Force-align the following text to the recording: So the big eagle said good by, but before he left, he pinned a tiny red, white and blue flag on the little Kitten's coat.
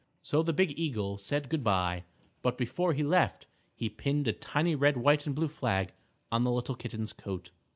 So 0.23 0.41
the 0.41 0.51
big 0.51 0.71
eagle 0.79 1.19
said 1.19 1.47
good 1.47 1.63
by, 1.63 2.05
but 2.41 2.57
before 2.57 2.93
he 2.93 3.03
left, 3.03 3.45
he 3.75 3.87
pinned 3.87 4.27
a 4.27 4.33
tiny 4.33 4.73
red, 4.73 4.97
white 4.97 5.27
and 5.27 5.35
blue 5.35 5.47
flag 5.47 5.93
on 6.31 6.43
the 6.43 6.49
little 6.51 6.73
Kitten's 6.73 7.13
coat. 7.13 7.51